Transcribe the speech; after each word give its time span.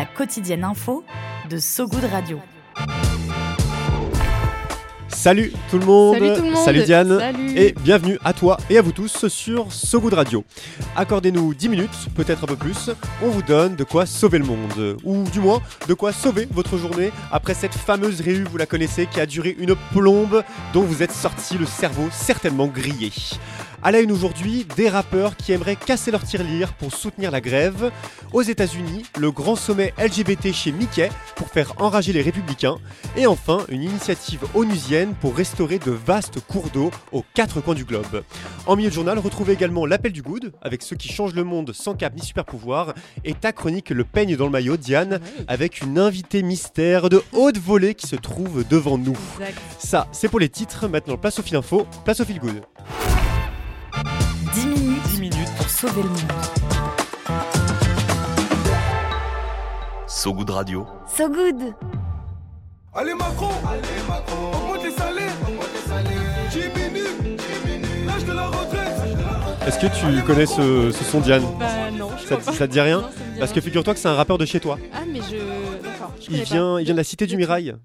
La 0.00 0.06
quotidienne 0.06 0.64
info 0.64 1.04
de 1.50 1.58
So 1.58 1.86
Good 1.86 2.04
Radio. 2.10 2.40
Salut 5.08 5.52
tout 5.70 5.78
le 5.78 5.84
monde, 5.84 6.14
Salut 6.14 6.34
tout 6.36 6.42
le 6.42 6.50
monde. 6.52 6.84
Diane 6.86 7.18
Salut. 7.18 7.58
et 7.58 7.74
bienvenue 7.82 8.18
à 8.24 8.32
toi 8.32 8.56
et 8.70 8.78
à 8.78 8.80
vous 8.80 8.92
tous 8.92 9.28
sur 9.28 9.70
So 9.70 10.00
Good 10.00 10.14
Radio. 10.14 10.42
Accordez-nous 10.96 11.52
10 11.52 11.68
minutes, 11.68 12.08
peut-être 12.14 12.44
un 12.44 12.46
peu 12.46 12.56
plus, 12.56 12.88
on 13.22 13.28
vous 13.28 13.42
donne 13.42 13.76
de 13.76 13.84
quoi 13.84 14.06
sauver 14.06 14.38
le 14.38 14.46
monde, 14.46 14.96
ou 15.04 15.24
du 15.24 15.40
moins 15.40 15.60
de 15.86 15.92
quoi 15.92 16.14
sauver 16.14 16.48
votre 16.50 16.78
journée 16.78 17.12
après 17.30 17.52
cette 17.52 17.74
fameuse 17.74 18.22
réu, 18.22 18.44
vous 18.50 18.56
la 18.56 18.64
connaissez, 18.64 19.04
qui 19.04 19.20
a 19.20 19.26
duré 19.26 19.54
une 19.58 19.74
plombe 19.92 20.42
dont 20.72 20.80
vous 20.80 21.02
êtes 21.02 21.12
sorti 21.12 21.58
le 21.58 21.66
cerveau 21.66 22.08
certainement 22.10 22.68
grillé. 22.68 23.12
À 23.82 23.92
la 23.92 24.00
une 24.00 24.12
aujourd'hui, 24.12 24.66
des 24.76 24.90
rappeurs 24.90 25.36
qui 25.36 25.52
aimeraient 25.52 25.74
casser 25.74 26.10
leur 26.10 26.22
tirelire 26.22 26.74
pour 26.74 26.92
soutenir 26.92 27.30
la 27.30 27.40
grève. 27.40 27.90
Aux 28.34 28.42
États-Unis, 28.42 29.04
le 29.18 29.30
grand 29.30 29.56
sommet 29.56 29.94
LGBT 29.98 30.52
chez 30.52 30.70
Mickey 30.70 31.08
pour 31.34 31.48
faire 31.48 31.72
enrager 31.78 32.12
les 32.12 32.20
républicains. 32.20 32.76
Et 33.16 33.26
enfin, 33.26 33.64
une 33.70 33.82
initiative 33.82 34.40
onusienne 34.54 35.14
pour 35.18 35.34
restaurer 35.34 35.78
de 35.78 35.92
vastes 35.92 36.40
cours 36.40 36.68
d'eau 36.68 36.90
aux 37.10 37.24
quatre 37.32 37.62
coins 37.62 37.74
du 37.74 37.86
globe. 37.86 38.22
En 38.66 38.76
milieu 38.76 38.90
de 38.90 38.94
journal, 38.94 39.18
retrouvez 39.18 39.54
également 39.54 39.86
l'appel 39.86 40.12
du 40.12 40.20
good 40.20 40.52
avec 40.60 40.82
ceux 40.82 40.96
qui 40.96 41.10
changent 41.10 41.34
le 41.34 41.44
monde 41.44 41.72
sans 41.72 41.94
cap 41.94 42.14
ni 42.14 42.22
super 42.22 42.44
pouvoir. 42.44 42.92
Et 43.24 43.32
ta 43.32 43.52
chronique 43.52 43.88
Le 43.88 44.04
peigne 44.04 44.36
dans 44.36 44.44
le 44.44 44.52
maillot, 44.52 44.76
Diane, 44.76 45.20
avec 45.48 45.80
une 45.80 45.98
invitée 45.98 46.42
mystère 46.42 47.08
de 47.08 47.22
haute 47.32 47.56
volée 47.56 47.94
qui 47.94 48.06
se 48.06 48.16
trouve 48.16 48.62
devant 48.68 48.98
nous. 48.98 49.16
Exact. 49.38 49.58
Ça, 49.78 50.06
c'est 50.12 50.28
pour 50.28 50.38
les 50.38 50.50
titres. 50.50 50.86
Maintenant, 50.86 51.16
place 51.16 51.38
au 51.38 51.42
fil 51.42 51.56
info, 51.56 51.86
place 52.04 52.20
au 52.20 52.26
fil 52.26 52.40
good. 52.40 52.60
Sauver 55.80 56.02
le 56.02 56.08
monde. 56.08 56.18
So 60.06 60.34
Good 60.34 60.50
Radio. 60.50 60.86
So 61.16 61.28
Good. 61.28 61.74
Allez 62.94 63.14
Macron. 63.14 63.48
Allez 63.66 64.02
Macron. 64.08 64.50
Augmente 64.52 64.84
les 64.84 64.90
salaires 64.90 65.32
Augmente 65.42 65.68
les 65.74 65.88
salaires 65.88 66.50
Diminue 66.50 67.36
Diminue 67.36 68.06
L'âge 68.06 68.24
de 68.24 68.32
la 68.32 68.46
retraite. 68.48 69.66
Est-ce 69.66 69.78
que 69.78 69.86
tu 69.86 70.22
connais 70.24 70.46
ce, 70.46 70.90
ce 70.90 71.04
son, 71.04 71.20
Diane 71.20 71.44
Bah 71.58 71.66
non, 71.96 72.10
je 72.18 72.26
ça, 72.26 72.36
crois 72.36 72.52
pas. 72.52 72.58
ça 72.58 72.66
te 72.68 72.72
dit 72.72 72.80
rien 72.80 73.00
Non, 73.00 73.08
Parce 73.38 73.52
que 73.52 73.60
figure-toi 73.60 73.94
que 73.94 74.00
c'est 74.00 74.08
un 74.08 74.14
rappeur 74.14 74.36
de 74.38 74.44
chez 74.44 74.60
toi. 74.60 74.78
Ah 74.92 74.98
mais 75.10 75.20
je... 75.20 75.36
Il 76.28 76.42
vient, 76.42 76.74
pas. 76.74 76.80
il 76.80 76.84
vient 76.84 76.94
de 76.94 76.98
la 76.98 77.04
cité 77.04 77.26
du 77.26 77.36
Mirail 77.36 77.76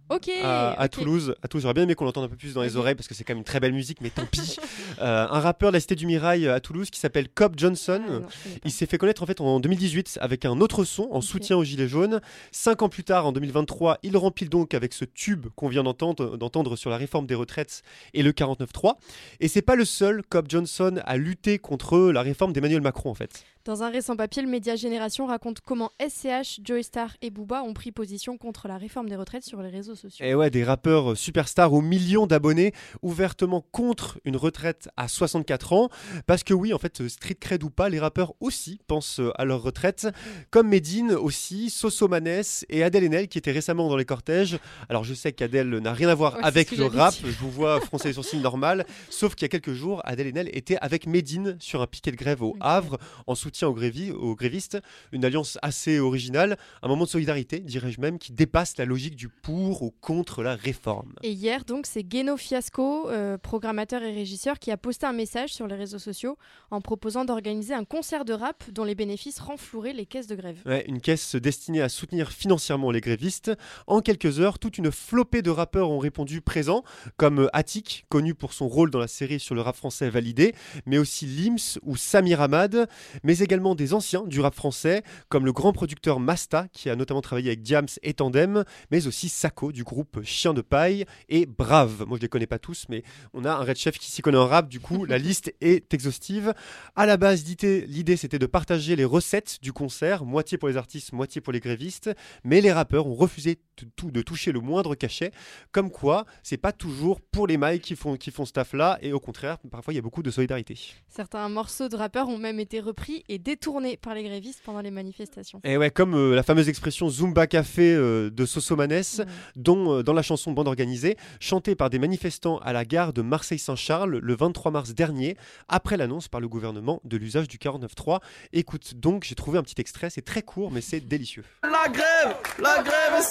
à. 0.43 0.87
Toulouse. 0.89 1.35
À 1.41 1.47
Toulouse, 1.47 1.63
j'aurais 1.63 1.73
bien 1.73 1.83
aimé 1.83 1.95
qu'on 1.95 2.05
l'entende 2.05 2.25
un 2.25 2.27
peu 2.27 2.35
plus 2.35 2.53
dans 2.53 2.61
les 2.61 2.77
oreilles 2.77 2.95
parce 2.95 3.07
que 3.07 3.13
c'est 3.13 3.23
quand 3.23 3.33
même 3.33 3.39
une 3.39 3.43
très 3.43 3.59
belle 3.59 3.73
musique, 3.73 3.99
mais 4.01 4.09
tant 4.09 4.25
pis. 4.25 4.57
Euh, 5.01 5.27
un 5.29 5.39
rappeur 5.41 5.71
de 5.71 5.73
la 5.73 5.81
cité 5.81 5.95
du 5.95 6.05
Mirail 6.05 6.47
à 6.47 6.59
Toulouse 6.61 6.89
qui 6.89 6.99
s'appelle 6.99 7.27
Cobb 7.27 7.55
Johnson. 7.57 8.01
Ah, 8.07 8.11
non. 8.11 8.27
Il 8.63 8.71
s'est 8.71 8.85
fait 8.85 8.97
connaître 8.97 9.23
en 9.23 9.25
fait 9.25 9.41
en 9.41 9.59
2018 9.59 10.19
avec 10.21 10.45
un 10.45 10.61
autre 10.61 10.85
son 10.85 11.09
en 11.11 11.19
soutien 11.19 11.57
aux 11.57 11.65
Gilets 11.65 11.89
jaunes. 11.89 12.21
Cinq 12.51 12.81
ans 12.81 12.87
plus 12.87 13.03
tard, 13.03 13.25
en 13.25 13.33
2023, 13.33 13.99
il 14.03 14.15
remplit 14.15 14.47
donc 14.47 14.73
avec 14.73 14.93
ce 14.93 15.03
tube 15.03 15.47
qu'on 15.55 15.67
vient 15.67 15.83
d'entendre, 15.83 16.37
d'entendre 16.37 16.77
sur 16.77 16.89
la 16.89 16.97
réforme 16.97 17.27
des 17.27 17.35
retraites 17.35 17.81
et 18.13 18.23
le 18.23 18.31
49.3. 18.31 18.93
Et 19.41 19.49
c'est 19.49 19.61
pas 19.61 19.75
le 19.75 19.85
seul 19.85 20.23
Cobb 20.29 20.45
Johnson 20.49 21.01
à 21.03 21.17
lutter 21.17 21.59
contre 21.59 22.11
la 22.11 22.21
réforme 22.21 22.53
d'Emmanuel 22.53 22.81
Macron 22.81 23.09
en 23.09 23.15
fait. 23.15 23.43
Dans 23.65 23.81
un 23.81 23.89
récent 23.89 24.15
papier, 24.15 24.43
le 24.43 24.47
média 24.47 24.75
Génération 24.75 25.25
raconte 25.25 25.59
comment 25.59 25.91
SCH, 25.99 26.59
Joey 26.63 26.83
Star 26.83 27.17
et 27.23 27.31
Booba 27.31 27.63
ont 27.63 27.73
pris 27.73 27.91
position 27.91 28.37
contre 28.37 28.67
la 28.67 28.77
réforme 28.77 29.09
des 29.09 29.15
retraites 29.15 29.43
sur 29.43 29.59
les 29.63 29.69
réseaux 29.69 29.95
sociaux. 29.95 30.23
Et 30.23 30.35
ouais, 30.35 30.51
des 30.51 30.63
rappeurs 30.63 31.13
euh, 31.13 31.15
superstars 31.15 31.73
aux 31.73 31.81
millions 31.81 32.27
d'abonnés, 32.27 32.73
ouvertement 33.01 33.65
contre 33.71 34.19
une 34.23 34.37
retraite 34.37 34.87
à 34.97 35.07
64 35.07 35.73
ans. 35.73 35.89
Parce 36.27 36.43
que 36.43 36.53
oui, 36.53 36.75
en 36.75 36.77
fait, 36.77 37.01
euh, 37.01 37.09
street 37.09 37.37
cred 37.39 37.63
ou 37.63 37.71
pas, 37.71 37.89
les 37.89 37.99
rappeurs 37.99 38.35
aussi 38.39 38.79
pensent 38.85 39.19
euh, 39.19 39.31
à 39.33 39.45
leur 39.45 39.63
retraite. 39.63 40.09
Comme 40.51 40.67
Medine 40.67 41.13
aussi, 41.13 41.71
Soso 41.71 42.07
Maness 42.07 42.67
et 42.69 42.83
Adèle 42.83 43.05
Haenel 43.05 43.27
qui 43.27 43.39
étaient 43.39 43.51
récemment 43.51 43.89
dans 43.89 43.97
les 43.97 44.05
cortèges. 44.05 44.59
Alors 44.89 45.03
je 45.03 45.15
sais 45.15 45.33
qu'Adèle 45.33 45.69
n'a 45.69 45.93
rien 45.93 46.09
à 46.09 46.13
voir 46.13 46.35
Ouais, 46.35 46.43
avec 46.43 46.69
le 46.71 46.85
rap, 46.85 47.15
je 47.19 47.39
vous 47.39 47.49
vois 47.49 47.79
froncer 47.81 48.09
les 48.09 48.13
sourcils 48.13 48.37
normal. 48.37 48.85
Sauf 49.09 49.33
qu'il 49.33 49.45
y 49.45 49.47
a 49.47 49.49
quelques 49.49 49.73
jours, 49.73 50.03
Adèle 50.05 50.27
Haenel 50.27 50.51
était 50.53 50.77
avec 50.81 51.07
Medine 51.07 51.57
sur 51.59 51.81
un 51.81 51.87
piquet 51.87 52.11
de 52.11 52.15
grève 52.15 52.43
au. 52.43 52.55
Havre 52.59 52.99
en 53.25 53.33
soutien 53.33 53.54
aux, 53.63 53.73
grévi- 53.73 54.11
aux 54.11 54.35
grévistes. 54.35 54.77
Une 55.11 55.23
alliance 55.25 55.57
assez 55.61 55.99
originale, 55.99 56.57
un 56.81 56.87
moment 56.87 57.05
de 57.05 57.09
solidarité, 57.09 57.59
dirais-je 57.59 58.01
même, 58.01 58.19
qui 58.19 58.33
dépasse 58.33 58.77
la 58.77 58.85
logique 58.85 59.15
du 59.15 59.29
pour 59.29 59.81
ou 59.83 59.91
contre 60.01 60.43
la 60.43 60.55
réforme. 60.55 61.13
Et 61.23 61.31
hier, 61.31 61.63
donc, 61.65 61.85
c'est 61.85 62.05
Geno 62.11 62.37
Fiasco, 62.37 63.09
euh, 63.09 63.37
programmateur 63.37 64.03
et 64.03 64.13
régisseur, 64.13 64.59
qui 64.59 64.71
a 64.71 64.77
posté 64.77 65.05
un 65.05 65.13
message 65.13 65.53
sur 65.53 65.67
les 65.67 65.75
réseaux 65.75 65.99
sociaux 65.99 66.37
en 66.71 66.81
proposant 66.81 67.25
d'organiser 67.25 67.73
un 67.73 67.85
concert 67.85 68.25
de 68.25 68.33
rap 68.33 68.63
dont 68.71 68.83
les 68.83 68.95
bénéfices 68.95 69.39
renfloueraient 69.39 69.93
les 69.93 70.05
caisses 70.05 70.27
de 70.27 70.35
grève. 70.35 70.57
Ouais, 70.65 70.83
une 70.87 71.01
caisse 71.01 71.35
destinée 71.35 71.81
à 71.81 71.89
soutenir 71.89 72.31
financièrement 72.31 72.91
les 72.91 73.01
grévistes. 73.01 73.51
En 73.87 74.01
quelques 74.01 74.39
heures, 74.39 74.59
toute 74.59 74.77
une 74.77 74.91
flopée 74.91 75.41
de 75.41 75.49
rappeurs 75.49 75.89
ont 75.89 75.99
répondu 75.99 76.41
présents, 76.41 76.83
comme 77.17 77.49
Attic, 77.53 78.05
connu 78.09 78.33
pour 78.33 78.53
son 78.53 78.67
rôle 78.67 78.89
dans 78.89 78.99
la 78.99 79.07
série 79.07 79.39
sur 79.39 79.55
le 79.55 79.61
rap 79.61 79.75
français 79.75 80.09
validé, 80.09 80.55
mais 80.85 80.97
aussi 80.97 81.25
Lims 81.25 81.79
ou 81.83 81.95
Samir 81.95 82.41
Hamad, 82.41 82.87
mais 83.23 83.39
également 83.45 83.75
des 83.75 83.93
anciens 83.93 84.23
du 84.23 84.41
rap 84.41 84.53
français, 84.53 85.03
comme 85.29 85.45
le 85.45 85.53
grand 85.53 85.71
producteur 85.71 86.19
Masta, 86.19 86.67
qui 86.73 86.89
a 86.89 86.95
notamment 86.95 87.21
travaillé 87.21 87.49
avec 87.49 87.61
Diams 87.61 87.87
et 88.03 88.13
Tandem, 88.13 88.65
mais 88.91 89.07
aussi 89.07 89.29
Sako 89.29 89.71
du 89.71 89.83
groupe 89.83 90.21
Chien 90.23 90.53
de 90.53 90.61
Paille 90.61 91.05
et 91.29 91.45
Brave. 91.45 92.05
Moi, 92.07 92.17
je 92.17 92.23
les 92.23 92.27
connais 92.27 92.47
pas 92.47 92.59
tous, 92.59 92.85
mais 92.89 93.03
on 93.33 93.45
a 93.45 93.51
un 93.51 93.63
Red 93.63 93.77
Chef 93.77 93.97
qui 93.97 94.11
s'y 94.11 94.21
connaît 94.21 94.37
en 94.37 94.47
rap, 94.47 94.67
du 94.67 94.79
coup, 94.79 95.05
la 95.05 95.17
liste 95.17 95.53
est 95.61 95.93
exhaustive. 95.93 96.53
À 96.95 97.05
la 97.05 97.17
base, 97.17 97.45
l'idée, 97.45 98.17
c'était 98.17 98.39
de 98.39 98.45
partager 98.47 98.95
les 98.95 99.05
recettes 99.05 99.59
du 99.61 99.71
concert, 99.71 100.25
moitié 100.25 100.57
pour 100.57 100.67
les 100.67 100.77
artistes, 100.77 101.13
moitié 101.13 101.39
pour 101.39 101.53
les 101.53 101.59
grévistes, 101.59 102.09
mais 102.43 102.61
les 102.61 102.71
rappeurs 102.71 103.07
ont 103.07 103.13
refusé 103.13 103.59
tout- 103.95 104.11
de 104.11 104.21
toucher 104.21 104.51
le 104.51 104.59
moindre 104.59 104.95
cachet, 104.95 105.31
comme 105.71 105.89
quoi 105.91 106.25
c'est 106.43 106.57
pas 106.57 106.71
toujours 106.71 107.19
pour 107.21 107.47
les 107.47 107.57
mailles 107.57 107.79
qui 107.79 107.95
font, 107.95 108.15
qui 108.17 108.31
font 108.31 108.45
ce 108.45 108.53
taf-là, 108.53 108.97
et 109.01 109.13
au 109.13 109.19
contraire, 109.19 109.57
parfois 109.71 109.93
il 109.93 109.95
y 109.95 109.99
a 109.99 110.01
beaucoup 110.01 110.23
de 110.23 110.31
solidarité. 110.31 110.77
Certains 111.07 111.47
morceaux 111.49 111.89
de 111.89 111.95
rappeurs 111.95 112.27
ont 112.29 112.37
même 112.37 112.59
été 112.59 112.79
repris 112.79 113.23
et 113.29 113.39
détournés 113.39 113.97
par 113.97 114.13
les 114.15 114.23
grévistes 114.23 114.61
pendant 114.63 114.81
les 114.81 114.91
manifestations. 114.91 115.59
Et 115.63 115.77
ouais, 115.77 115.91
comme 115.91 116.13
euh, 116.15 116.35
la 116.35 116.43
fameuse 116.43 116.69
expression 116.69 117.09
Zumba 117.09 117.47
Café 117.47 117.93
euh, 117.95 118.29
de 118.29 118.45
Soso 118.45 118.75
Maness, 118.75 119.19
Ouais. 119.19 119.25
dont 119.55 119.93
euh, 119.99 120.03
dans 120.03 120.13
la 120.13 120.21
chanson 120.21 120.51
Bande 120.51 120.67
organisée, 120.67 121.17
chantée 121.39 121.75
par 121.75 121.89
des 121.89 121.99
manifestants 121.99 122.57
à 122.59 122.73
la 122.73 122.85
gare 122.85 123.13
de 123.13 123.21
Marseille-Saint-Charles 123.21 124.17
le 124.17 124.35
23 124.35 124.71
mars 124.71 124.93
dernier, 124.93 125.37
après 125.67 125.97
l'annonce 125.97 126.27
par 126.27 126.41
le 126.41 126.47
gouvernement 126.47 127.01
de 127.03 127.17
l'usage 127.17 127.47
du 127.47 127.57
49.3. 127.57 128.19
Écoute 128.53 128.95
donc, 128.95 129.23
j'ai 129.23 129.35
trouvé 129.35 129.57
un 129.57 129.63
petit 129.63 129.79
extrait, 129.79 130.09
c'est 130.09 130.21
très 130.23 130.41
court, 130.41 130.71
mais 130.71 130.81
c'est 130.81 130.99
délicieux. 130.99 131.43
La 131.63 131.89
grève 131.89 132.35
La 132.59 132.81
grève 132.83 133.19
est 133.19 133.21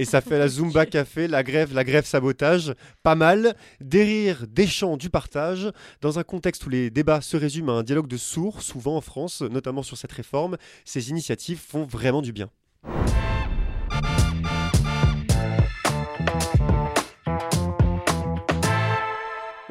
Et 0.00 0.04
ça 0.04 0.20
fait 0.20 0.38
la 0.38 0.46
Zumba 0.46 0.86
Café, 0.86 1.26
la 1.26 1.42
grève, 1.42 1.74
la 1.74 1.82
grève 1.82 2.06
sabotage. 2.06 2.72
Pas 3.02 3.16
mal. 3.16 3.56
Des 3.80 4.04
rires, 4.04 4.46
des 4.48 4.68
chants, 4.68 4.96
du 4.96 5.10
partage. 5.10 5.72
Dans 6.00 6.20
un 6.20 6.22
contexte 6.22 6.64
où 6.66 6.70
les 6.70 6.88
débats 6.88 7.20
se 7.20 7.36
résument 7.36 7.76
à 7.76 7.80
un 7.80 7.82
dialogue 7.82 8.06
de 8.06 8.16
sourds, 8.16 8.62
souvent 8.62 8.96
en 8.96 9.00
France, 9.00 9.42
notamment 9.42 9.82
sur 9.82 9.96
cette 9.96 10.12
réforme, 10.12 10.56
ces 10.84 11.10
initiatives 11.10 11.58
font 11.58 11.84
vraiment 11.84 12.22
du 12.22 12.32
bien. 12.32 12.48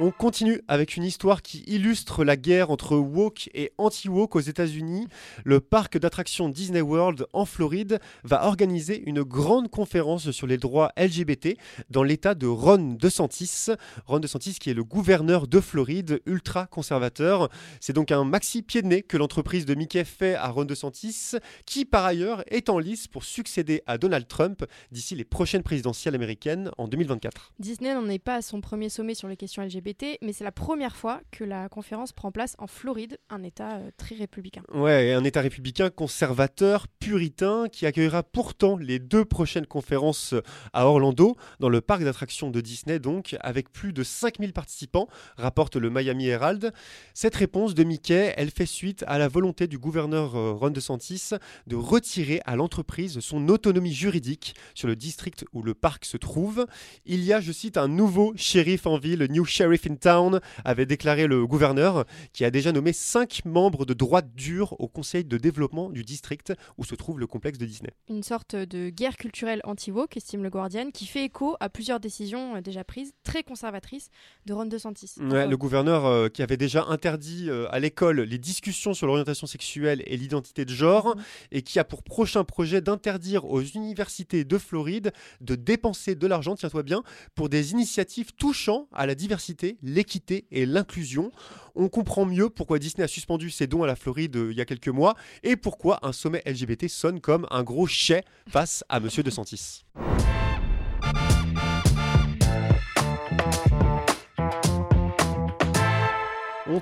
On 0.07 0.11
continue 0.11 0.61
avec 0.69 0.95
une 0.95 1.03
histoire 1.03 1.41
qui 1.41 1.65
illustre 1.67 2.23
la 2.23 2.37
guerre 2.37 2.71
entre 2.71 2.95
woke 2.95 3.49
et 3.53 3.73
anti-woke 3.77 4.37
aux 4.37 4.39
États-Unis. 4.39 5.05
Le 5.43 5.59
parc 5.59 5.97
d'attractions 5.97 6.47
Disney 6.47 6.79
World 6.79 7.25
en 7.33 7.43
Floride 7.43 7.99
va 8.23 8.45
organiser 8.45 9.03
une 9.05 9.23
grande 9.23 9.69
conférence 9.69 10.31
sur 10.31 10.47
les 10.47 10.57
droits 10.57 10.93
LGBT 10.97 11.57
dans 11.89 12.03
l'état 12.03 12.35
de 12.35 12.47
Ron 12.47 12.95
DeSantis. 12.97 13.65
Ron 14.05 14.19
DeSantis 14.19 14.59
qui 14.61 14.69
est 14.69 14.73
le 14.73 14.85
gouverneur 14.85 15.45
de 15.45 15.59
Floride, 15.59 16.21
ultra 16.25 16.67
conservateur. 16.67 17.49
C'est 17.81 17.91
donc 17.91 18.13
un 18.13 18.23
maxi 18.23 18.61
pied 18.61 18.81
de 18.81 18.87
nez 18.87 19.03
que 19.03 19.17
l'entreprise 19.17 19.65
de 19.65 19.75
Mickey 19.75 20.05
fait 20.05 20.35
à 20.35 20.47
Ron 20.47 20.63
DeSantis, 20.63 21.31
qui 21.65 21.83
par 21.83 22.05
ailleurs 22.05 22.45
est 22.47 22.69
en 22.69 22.79
lice 22.79 23.09
pour 23.09 23.25
succéder 23.25 23.81
à 23.87 23.97
Donald 23.97 24.25
Trump 24.29 24.63
d'ici 24.89 25.15
les 25.15 25.25
prochaines 25.25 25.63
présidentielles 25.63 26.15
américaines 26.15 26.71
en 26.77 26.87
2024. 26.87 27.51
Disney 27.59 27.93
n'en 27.93 28.07
est 28.07 28.19
pas 28.19 28.35
à 28.35 28.41
son 28.41 28.61
premier 28.61 28.87
sommet 28.87 29.13
sur 29.13 29.27
les 29.27 29.35
questions 29.35 29.61
LGBT 29.61 29.96
mais 30.21 30.33
c'est 30.33 30.43
la 30.43 30.51
première 30.51 30.95
fois 30.95 31.21
que 31.31 31.43
la 31.43 31.69
conférence 31.69 32.11
prend 32.11 32.31
place 32.31 32.55
en 32.59 32.67
Floride, 32.67 33.17
un 33.29 33.43
État 33.43 33.77
euh, 33.77 33.89
très 33.97 34.15
républicain. 34.15 34.61
Ouais, 34.73 35.13
un 35.13 35.23
État 35.23 35.41
républicain 35.41 35.89
conservateur, 35.89 36.87
puritain, 36.99 37.67
qui 37.71 37.85
accueillera 37.85 38.21
pourtant 38.23 38.77
les 38.77 38.99
deux 38.99 39.25
prochaines 39.25 39.65
conférences 39.65 40.35
à 40.73 40.87
Orlando, 40.87 41.35
dans 41.59 41.69
le 41.69 41.81
parc 41.81 42.03
d'attractions 42.03 42.51
de 42.51 42.61
Disney, 42.61 42.99
donc, 42.99 43.35
avec 43.39 43.71
plus 43.71 43.91
de 43.91 44.03
5000 44.03 44.53
participants, 44.53 45.07
rapporte 45.35 45.75
le 45.75 45.89
Miami 45.89 46.27
Herald. 46.27 46.73
Cette 47.13 47.35
réponse 47.35 47.73
de 47.73 47.83
Mickey, 47.83 48.33
elle 48.37 48.51
fait 48.51 48.65
suite 48.65 49.03
à 49.07 49.17
la 49.17 49.27
volonté 49.27 49.67
du 49.67 49.79
gouverneur 49.79 50.35
euh, 50.35 50.51
Ron 50.53 50.69
DeSantis 50.69 51.29
de 51.65 51.75
retirer 51.75 52.41
à 52.45 52.55
l'entreprise 52.55 53.19
son 53.19 53.49
autonomie 53.49 53.93
juridique 53.93 54.55
sur 54.75 54.87
le 54.87 54.95
district 54.95 55.45
où 55.53 55.63
le 55.63 55.73
parc 55.73 56.05
se 56.05 56.17
trouve. 56.17 56.67
Il 57.05 57.23
y 57.23 57.33
a, 57.33 57.41
je 57.41 57.51
cite, 57.51 57.77
un 57.77 57.87
nouveau 57.87 58.33
shérif 58.35 58.85
en 58.85 58.97
ville, 58.97 59.25
New 59.29 59.45
Sheriff 59.45 59.86
in 59.89 59.95
Town, 59.95 60.39
avait 60.65 60.85
déclaré 60.85 61.27
le 61.27 61.45
gouverneur, 61.47 62.05
qui 62.33 62.45
a 62.45 62.51
déjà 62.51 62.71
nommé 62.71 62.93
cinq 62.93 63.41
membres 63.45 63.85
de 63.85 63.93
droite 63.93 64.33
dure 64.35 64.75
au 64.79 64.87
conseil 64.87 65.23
de 65.23 65.37
développement 65.37 65.89
du 65.89 66.03
district 66.03 66.53
où 66.77 66.83
se 66.83 66.95
trouve 66.95 67.19
le 67.19 67.27
complexe 67.27 67.57
de 67.57 67.65
Disney. 67.65 67.91
Une 68.09 68.23
sorte 68.23 68.55
de 68.55 68.89
guerre 68.89 69.17
culturelle 69.17 69.61
anti-woke, 69.63 70.17
estime 70.17 70.43
le 70.43 70.49
Guardian, 70.49 70.91
qui 70.91 71.05
fait 71.05 71.23
écho 71.25 71.55
à 71.59 71.69
plusieurs 71.69 71.99
décisions 71.99 72.55
euh, 72.55 72.61
déjà 72.61 72.83
prises, 72.83 73.13
très 73.23 73.43
conservatrices, 73.43 74.09
de 74.45 74.53
Ron 74.53 74.65
DeSantis. 74.65 75.13
Ouais, 75.19 75.47
le 75.47 75.57
gouverneur 75.57 76.05
euh, 76.05 76.29
qui 76.29 76.41
avait 76.41 76.57
déjà 76.57 76.85
interdit 76.85 77.49
euh, 77.49 77.67
à 77.71 77.79
l'école 77.79 78.21
les 78.21 78.37
discussions 78.37 78.93
sur 78.93 79.07
l'orientation 79.07 79.47
sexuelle 79.47 80.03
et 80.05 80.17
l'identité 80.17 80.65
de 80.65 80.71
genre, 80.73 81.15
Mhm. 81.15 81.23
et 81.51 81.61
qui 81.61 81.79
a 81.79 81.83
pour 81.83 82.03
prochain 82.03 82.43
projet 82.43 82.81
d'interdire 82.81 83.45
aux 83.45 83.61
universités 83.61 84.43
de 84.43 84.57
Floride 84.57 85.11
de 85.41 85.55
dépenser 85.55 86.15
de 86.15 86.27
l'argent, 86.27 86.55
tiens-toi 86.55 86.83
bien, 86.83 87.03
pour 87.35 87.49
des 87.49 87.71
initiatives 87.71 88.31
touchant 88.33 88.87
à 88.93 89.05
la 89.05 89.15
diversité, 89.15 89.76
l'équité 89.81 90.45
et 90.51 90.65
l'inclusion. 90.65 91.31
On 91.75 91.89
comprend 91.89 92.25
mieux 92.25 92.49
pourquoi 92.49 92.79
Disney 92.79 93.03
a 93.03 93.07
suspendu 93.07 93.49
ses 93.49 93.67
dons 93.67 93.83
à 93.83 93.87
la 93.87 93.95
Floride 93.95 94.35
euh, 94.35 94.51
il 94.51 94.57
y 94.57 94.61
a 94.61 94.65
quelques 94.65 94.87
mois 94.87 95.15
et 95.43 95.55
pourquoi 95.55 95.99
un 96.01 96.11
sommet 96.11 96.41
LGBT 96.45 96.87
sonne 96.87 97.21
comme 97.21 97.47
un 97.51 97.63
gros 97.63 97.87
chais 97.87 98.23
face 98.49 98.83
à 98.89 98.99
Monsieur 98.99 99.23
DeSantis. 99.23 99.85
On 99.95 100.36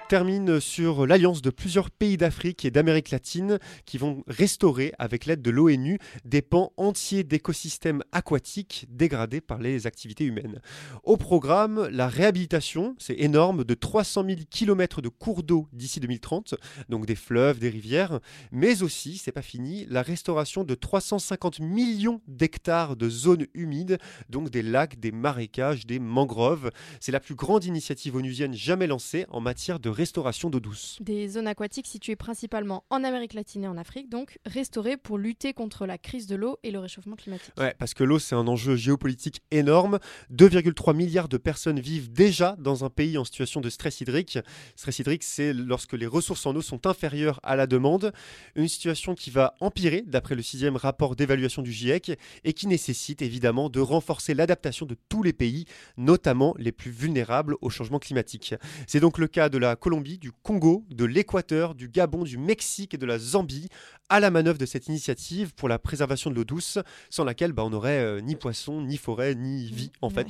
termine 0.08 0.60
sur 0.60 1.08
l'alliance 1.08 1.42
de 1.42 1.50
plusieurs 1.50 1.90
pays 1.90 2.18
d'Afrique 2.18 2.64
et 2.64 2.70
d'Amérique 2.70 3.10
latine 3.10 3.58
qui 3.86 3.98
vont 3.98 4.24
restaurer, 4.28 4.94
avec 5.00 5.26
l'aide 5.26 5.42
de 5.42 5.50
l'ONU, 5.50 5.98
des 6.26 6.44
pans 6.44 6.74
entiers 6.78 7.24
d'écosystèmes 7.24 8.04
aquatiques 8.12 8.86
dégradés 8.90 9.42
par 9.42 9.58
les 9.58 9.88
activités 9.88 10.26
humaines. 10.26 10.62
Au 11.04 11.18
programme, 11.18 11.88
la 11.92 12.08
réhabilitation, 12.08 12.96
c'est 13.00 13.20
énorme, 13.20 13.64
de 13.64 13.74
300 13.74 14.26
000 14.28 14.40
km 14.50 15.02
de 15.02 15.10
cours 15.10 15.42
d'eau 15.42 15.68
d'ici 15.74 16.00
2030, 16.00 16.54
donc 16.90 17.08
des 17.08 17.16
fleuves, 17.16 17.58
des 17.58 17.70
rivières, 17.70 18.20
mais 18.52 18.84
aussi, 18.84 19.18
c'est 19.18 19.32
pas 19.32 19.42
fini, 19.42 19.88
la 19.90 20.04
restauration 20.04 20.64
de 20.64 20.76
350 20.76 21.60
millions 21.62 22.22
d'hectares 22.28 22.96
de 22.96 23.10
zones 23.10 23.48
humides, 23.56 23.98
donc 24.30 24.52
des 24.52 24.62
lacs, 24.62 25.00
des 25.00 25.12
marécages, 25.12 25.88
des 25.88 26.00
mangroves. 26.00 26.70
C'est 27.00 27.12
la 27.12 27.20
plus 27.20 27.36
grande 27.36 27.66
initiative 27.66 28.16
onusienne 28.16 28.54
jamais 28.54 28.88
lancée 28.88 29.26
en 29.30 29.42
matière 29.42 29.80
de 29.80 29.95
restauration 29.96 30.50
d'eau 30.50 30.60
douce. 30.60 30.98
Des 31.02 31.28
zones 31.30 31.48
aquatiques 31.48 31.88
situées 31.88 32.16
principalement 32.16 32.84
en 32.90 33.04
Amérique 33.04 33.34
latine 33.34 33.64
et 33.64 33.68
en 33.68 33.78
Afrique, 33.78 34.10
donc 34.10 34.38
restaurées 34.46 34.98
pour 34.98 35.18
lutter 35.18 35.54
contre 35.54 35.86
la 35.86 35.98
crise 35.98 36.28
de 36.28 36.36
l'eau 36.36 36.58
et 36.64 36.72
le 36.72 36.80
réchauffement 36.80 37.16
climatique. 37.16 37.54
Ouais, 37.58 37.74
parce 37.80 37.94
que 37.94 38.04
l'eau, 38.04 38.20
c'est 38.20 38.36
un 38.36 38.48
enjeu 38.48 38.76
géopolitique 38.76 39.42
énorme. 39.52 40.00
2,3 40.32 40.96
milliards 40.96 41.30
de 41.30 41.38
personnes 41.38 41.80
vivent 41.80 42.12
déjà 42.12 42.56
dans 42.60 42.84
un 42.84 42.90
pays 42.90 43.18
en 43.18 43.24
situation 43.24 43.62
de 43.62 43.70
stress 43.70 44.02
hydrique. 44.02 44.38
Stress 44.76 45.00
hydrique, 45.00 45.24
c'est 45.24 45.54
lorsque 45.54 45.94
les 45.94 46.08
ressources 46.08 46.46
en 46.46 46.56
eau 46.56 46.62
sont 46.62 46.86
inférieures 46.86 47.40
à 47.44 47.56
la 47.56 47.66
demande. 47.66 48.12
Une 48.56 48.68
situation 48.68 49.16
qui 49.16 49.32
va 49.32 49.56
empirer, 49.62 50.04
d'après 50.06 50.36
le 50.36 50.42
sixième 50.42 50.76
rapport 50.76 51.16
d'évaluation 51.16 51.62
du 51.62 51.72
GIEC, 51.72 52.20
et 52.44 52.54
qui 52.54 52.68
nécessite 52.68 53.22
évidemment 53.22 53.70
de 53.70 53.80
renforcer 53.80 54.34
l'adaptation 54.34 54.86
de 54.86 54.98
tous 55.10 55.24
les 55.24 55.34
pays, 55.34 55.66
notamment 55.98 56.54
les 56.58 56.72
plus 56.72 56.92
vulnérables 56.92 57.56
au 57.62 57.70
changement 57.70 58.00
climatique. 58.00 58.56
C'est 58.88 59.00
donc 59.00 59.18
le 59.18 59.28
cas 59.28 59.50
de 59.50 59.58
la 59.58 59.76
Colombie, 59.86 60.18
du 60.18 60.32
Congo, 60.32 60.84
de 60.90 61.06
l'Équateur, 61.06 61.76
du 61.76 61.90
Gabon, 61.90 62.24
du 62.24 62.40
Mexique 62.40 62.96
et 62.96 62.98
de 62.98 63.06
la 63.06 63.20
Zambie 63.20 63.70
à 64.10 64.20
la 64.20 64.32
manœuvre 64.32 64.58
de 64.58 64.66
cette 64.66 64.88
initiative 64.88 65.54
pour 65.54 65.70
la 65.70 65.78
préservation 65.78 66.32
de 66.32 66.36
l'eau 66.36 66.44
douce, 66.44 66.80
sans 67.12 67.24
laquelle 67.24 67.54
bah, 67.54 67.64
on 67.64 67.70
n'aurait 67.70 68.00
euh, 68.00 68.20
ni 68.20 68.36
poisson, 68.36 68.82
ni 68.82 68.98
forêt, 68.98 69.36
ni 69.36 69.68
vie 69.68 69.92
en 70.02 70.10
fait, 70.10 70.26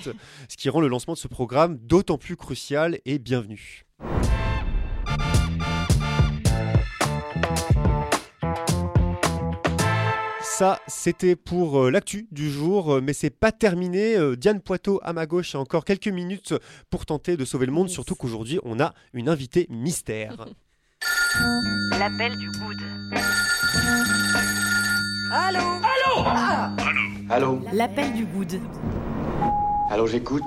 ce 0.49 0.57
qui 0.57 0.67
rend 0.67 0.81
le 0.81 0.89
lancement 0.89 1.13
de 1.13 1.19
ce 1.19 1.29
programme 1.29 1.77
d'autant 1.77 2.17
plus 2.17 2.35
crucial 2.35 2.99
et 3.05 3.17
bienvenu. 3.17 3.85
Ça, 10.57 10.79
c'était 10.87 11.35
pour 11.35 11.81
euh, 11.81 11.91
l'actu 11.91 12.29
du 12.31 12.49
jour, 12.49 12.93
euh, 12.93 13.01
mais 13.01 13.11
c'est 13.11 13.29
pas 13.29 13.51
terminé. 13.51 14.15
Euh, 14.15 14.37
Diane 14.37 14.61
Poitot 14.61 15.01
à 15.03 15.11
ma 15.11 15.25
gauche 15.25 15.53
a 15.53 15.59
encore 15.59 15.83
quelques 15.83 16.07
minutes 16.07 16.53
pour 16.89 17.05
tenter 17.05 17.35
de 17.35 17.43
sauver 17.43 17.65
le 17.65 17.73
monde, 17.73 17.89
surtout 17.89 18.15
qu'aujourd'hui 18.15 18.61
on 18.63 18.79
a 18.79 18.93
une 19.11 19.27
invitée 19.27 19.67
mystère. 19.69 20.45
L'appel 21.99 22.37
du 22.37 22.49
good. 22.51 22.77
Allô? 27.29 27.59
L'appel 27.73 28.13
du 28.13 28.25
good. 28.25 28.61
Allô, 29.91 30.07
j'écoute 30.07 30.41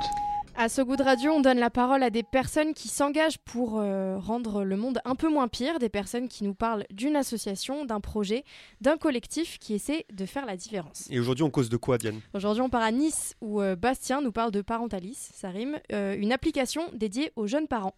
À 0.61 0.69
So 0.69 0.85
Good 0.85 1.03
Radio, 1.03 1.31
on 1.31 1.41
donne 1.41 1.61
la 1.61 1.71
parole 1.71 2.03
à 2.03 2.11
des 2.11 2.25
personnes 2.25 2.75
qui 2.75 2.89
s'engagent 2.89 3.39
pour 3.39 3.79
euh, 3.79 4.19
rendre 4.19 4.65
le 4.65 4.77
monde 4.77 4.99
un 5.05 5.15
peu 5.15 5.29
moins 5.29 5.47
pire, 5.47 5.79
des 5.79 5.89
personnes 5.89 6.27
qui 6.27 6.43
nous 6.43 6.53
parlent 6.53 6.85
d'une 6.91 7.15
association, 7.15 7.85
d'un 7.85 8.01
projet, 8.01 8.43
d'un 8.81 8.97
collectif 8.97 9.61
qui 9.61 9.75
essaie 9.75 10.05
de 10.13 10.27
faire 10.27 10.47
la 10.47 10.57
différence. 10.57 11.07
Et 11.11 11.21
aujourd'hui 11.21 11.45
on 11.45 11.51
cause 11.51 11.69
de 11.69 11.77
quoi, 11.77 11.97
Diane? 11.97 12.21
Aujourd'hui, 12.35 12.61
on 12.61 12.71
part 12.71 12.83
à 12.83 12.91
Nice 12.91 13.37
où 13.41 13.63
euh, 13.63 13.77
Bastien 13.77 14.21
nous 14.21 14.33
parle 14.33 14.51
de 14.51 14.61
Parentalis, 14.61 15.31
ça 15.33 15.51
rime, 15.51 15.79
euh, 15.93 16.17
une 16.19 16.33
application 16.33 16.83
dédiée 16.93 17.31
aux 17.37 17.47
jeunes 17.47 17.69
parents. 17.69 17.95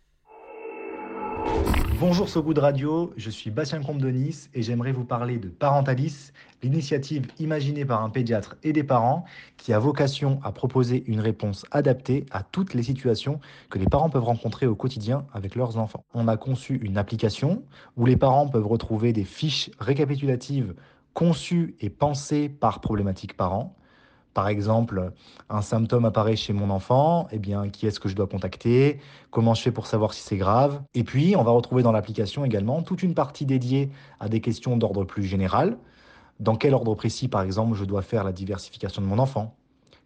Bonjour 2.00 2.30
So 2.30 2.42
Good 2.42 2.56
Radio, 2.56 3.12
je 3.18 3.28
suis 3.28 3.50
Bastien 3.50 3.82
Comte 3.82 3.98
de 3.98 4.08
Nice 4.08 4.48
et 4.54 4.62
j'aimerais 4.62 4.90
vous 4.90 5.04
parler 5.04 5.36
de 5.36 5.48
Parentalis, 5.48 6.32
l'initiative 6.62 7.26
imaginée 7.38 7.84
par 7.84 8.02
un 8.02 8.08
pédiatre 8.08 8.56
et 8.62 8.72
des 8.72 8.82
parents 8.82 9.26
qui 9.58 9.74
a 9.74 9.78
vocation 9.78 10.40
à 10.42 10.50
proposer 10.50 11.04
une 11.06 11.20
réponse 11.20 11.66
adaptée 11.72 12.24
à 12.30 12.42
toutes 12.42 12.72
les 12.72 12.84
situations 12.84 13.38
que 13.68 13.78
les 13.78 13.84
parents 13.84 14.08
peuvent 14.08 14.24
rencontrer 14.24 14.66
au 14.66 14.74
quotidien 14.74 15.26
avec 15.34 15.54
leurs 15.54 15.76
enfants. 15.76 16.02
On 16.14 16.26
a 16.26 16.38
conçu 16.38 16.76
une 16.82 16.96
application 16.96 17.64
où 17.98 18.06
les 18.06 18.16
parents 18.16 18.48
peuvent 18.48 18.66
retrouver 18.66 19.12
des 19.12 19.24
fiches 19.24 19.70
récapitulatives 19.78 20.74
conçues 21.12 21.74
et 21.80 21.90
pensées 21.90 22.48
par 22.48 22.80
problématique 22.80 23.36
parent. 23.36 23.76
Par 24.34 24.48
exemple, 24.48 25.12
un 25.48 25.62
symptôme 25.62 26.04
apparaît 26.04 26.36
chez 26.36 26.52
mon 26.52 26.70
enfant, 26.70 27.26
eh 27.32 27.38
bien, 27.38 27.68
qui 27.68 27.86
est-ce 27.86 27.98
que 27.98 28.08
je 28.08 28.14
dois 28.14 28.28
contacter? 28.28 29.00
Comment 29.30 29.54
je 29.54 29.62
fais 29.62 29.72
pour 29.72 29.86
savoir 29.86 30.14
si 30.14 30.22
c'est 30.22 30.36
grave? 30.36 30.82
Et 30.94 31.02
puis, 31.02 31.34
on 31.36 31.42
va 31.42 31.50
retrouver 31.50 31.82
dans 31.82 31.92
l'application 31.92 32.44
également 32.44 32.82
toute 32.82 33.02
une 33.02 33.14
partie 33.14 33.44
dédiée 33.44 33.90
à 34.20 34.28
des 34.28 34.40
questions 34.40 34.76
d'ordre 34.76 35.04
plus 35.04 35.24
général. 35.24 35.78
Dans 36.38 36.54
quel 36.54 36.74
ordre 36.74 36.94
précis, 36.94 37.28
par 37.28 37.42
exemple, 37.42 37.76
je 37.76 37.84
dois 37.84 38.02
faire 38.02 38.22
la 38.22 38.32
diversification 38.32 39.02
de 39.02 39.06
mon 39.06 39.18
enfant? 39.18 39.56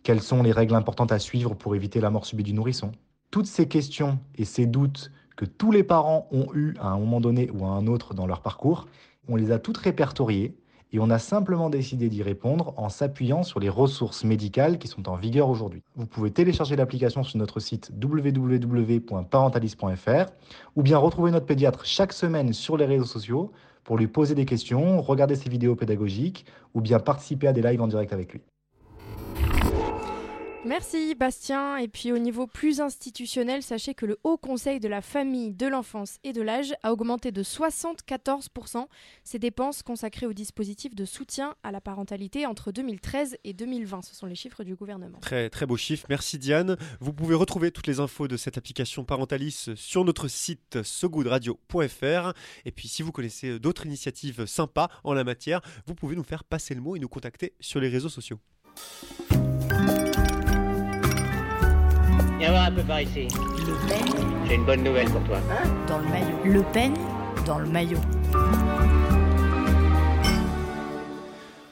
Quelles 0.03 0.23
sont 0.23 0.43
les 0.43 0.53
règles 0.53 0.75
importantes 0.75 1.13
à 1.13 1.19
suivre 1.19 1.55
pour 1.55 1.75
éviter 1.75 2.01
la 2.01 2.11
mort 2.11 2.27
subite 2.27 2.47
du 2.47 2.55
nourrisson? 2.55 2.93
Toutes 3.31 3.47
ces 3.47 3.69
questions 3.69 4.19
et 4.37 4.45
ces 4.45 4.67
doutes 4.67 5.11
que 5.37 5.45
tous 5.45 5.71
les 5.71 5.83
parents 5.83 6.29
ont 6.31 6.47
eus 6.55 6.75
à 6.81 6.89
un 6.89 6.99
moment 6.99 7.21
donné 7.21 7.51
ou 7.51 7.65
à 7.65 7.69
un 7.69 7.87
autre 7.87 8.15
dans 8.15 8.27
leur 8.27 8.41
parcours, 8.41 8.87
on 9.29 9.37
les 9.37 9.51
a 9.51 9.59
toutes 9.59 9.79
répertoriées 9.79 10.57
et 10.95 10.99
on 11.01 11.11
a 11.11 11.19
simplement 11.19 11.69
décidé 11.71 12.09
d'y 12.09 12.23
répondre 12.23 12.73
en 12.77 12.89
s'appuyant 12.89 13.43
sur 13.43 13.59
les 13.59 13.69
ressources 13.69 14.23
médicales 14.23 14.79
qui 14.79 14.87
sont 14.87 15.09
en 15.09 15.17
vigueur 15.17 15.49
aujourd'hui. 15.49 15.83
Vous 15.97 16.07
pouvez 16.07 16.31
télécharger 16.31 16.77
l'application 16.77 17.25
sur 17.25 17.37
notre 17.37 17.59
site 17.59 17.91
www.parentalis.fr 18.01 20.31
ou 20.77 20.85
bien 20.85 20.99
retrouver 20.99 21.33
notre 21.33 21.47
pédiatre 21.47 21.85
chaque 21.85 22.13
semaine 22.13 22.53
sur 22.53 22.77
les 22.77 22.85
réseaux 22.85 23.07
sociaux 23.07 23.51
pour 23.83 23.99
lui 23.99 24.07
poser 24.07 24.37
des 24.37 24.45
questions, 24.45 25.03
regarder 25.03 25.35
ses 25.35 25.51
vidéos 25.51 25.75
pédagogiques 25.75 26.47
ou 26.75 26.81
bien 26.81 27.01
participer 27.01 27.49
à 27.49 27.53
des 27.53 27.63
lives 27.63 27.83
en 27.83 27.89
direct 27.89 28.13
avec 28.13 28.33
lui. 28.33 28.43
Merci 30.67 31.15
Bastien. 31.15 31.77
Et 31.77 31.89
puis 31.89 32.11
au 32.11 32.17
niveau 32.17 32.47
plus 32.47 32.81
institutionnel, 32.81 33.63
sachez 33.63 33.93
que 33.93 34.07
le 34.07 34.19
Haut 34.25 34.39
Conseil 34.39 34.81
de 34.81 34.89
la 34.89 35.03
famille, 35.03 35.53
de 35.53 35.67
l'enfance 35.67 36.17
et 36.25 36.33
de 36.33 36.41
l'âge 36.41 36.75
a 36.83 36.93
augmenté 36.93 37.33
de 37.33 37.43
74% 37.43 38.87
ses 39.25 39.39
dépenses 39.39 39.83
consacrées 39.83 40.25
au 40.25 40.33
dispositif 40.33 40.95
de 40.95 41.05
soutien 41.05 41.55
à 41.63 41.71
la 41.71 41.83
parentalité 41.83 42.47
entre 42.47 42.73
2013 42.73 43.37
et 43.45 43.53
2020. 43.53 44.03
Ce 44.03 44.15
sont 44.15 44.27
les 44.27 44.35
chiffres 44.35 44.65
du 44.65 44.75
gouvernement. 44.75 45.19
Très 45.21 45.51
très 45.51 45.67
beau 45.67 45.77
chiffre, 45.77 46.07
merci 46.09 46.39
Diane. 46.39 46.79
Vous 46.99 47.13
pouvez 47.13 47.35
retrouver 47.35 47.71
toutes 47.71 47.87
les 47.87 48.01
infos 48.01 48.27
de 48.27 48.39
cette 48.39 48.57
application 48.57 49.05
Parentalis 49.05 49.69
sur 49.77 50.05
notre 50.05 50.29
site 50.29 50.83
sogoodradio.fr. 50.83 52.33
Et 52.65 52.73
puis 52.73 52.89
si 52.89 53.03
vous 53.03 53.13
connaissez 53.13 53.59
d'autres 53.59 53.85
initiatives 53.85 54.47
sympas 54.47 54.89
en 55.05 55.13
la 55.13 55.25
matière, 55.25 55.61
vous 55.87 55.95
pouvez 55.95 56.17
nous 56.17 56.25
faire 56.25 56.43
passer 56.43 56.75
le 56.75 56.81
mot 56.81 56.97
et 56.97 56.99
nous 56.99 57.09
contacter 57.09 57.53
sur 57.61 57.81
les 57.81 57.91
réseaux 57.91 58.09
sociaux. 58.09 58.39
Viens 62.45 62.53
voir 62.53 62.67
un 62.67 62.73
peu 62.73 62.83
par 62.83 63.01
ici. 63.01 63.23
Le 63.23 63.89
Pen 63.89 64.47
J'ai 64.47 64.57
une 64.57 64.67
bonne 64.67 64.83
nouvelle 64.83 65.09
pour 65.09 65.25
toi. 65.25 65.39
dans 65.89 65.97
le 65.97 66.05
maillot. 66.05 66.37
Le 66.45 66.63
Pen 66.75 66.93
dans 67.47 67.59
le 67.59 67.67
maillot. 67.67 67.97